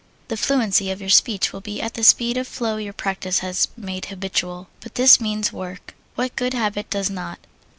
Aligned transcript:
The 0.29 0.35
fluency 0.37 0.89
of 0.89 0.99
your 0.99 1.11
speech 1.11 1.53
will 1.53 1.61
be 1.61 1.79
at 1.79 1.93
the 1.93 2.03
speed 2.03 2.35
of 2.35 2.47
flow 2.47 2.77
your 2.77 2.91
practise 2.91 3.37
has 3.45 3.67
made 3.77 4.05
habitual. 4.07 4.67
But 4.79 4.95
this 4.95 5.21
means 5.21 5.53
work. 5.53 5.93
What 6.15 6.35
good 6.35 6.55
habit 6.55 6.89
does 6.89 7.11
not? 7.11 7.37